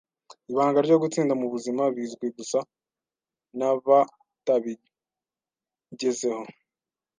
[0.51, 2.59] Ibanga ryo gutsinda mubuzima bizwi gusa
[3.57, 6.43] nabatabigezeho.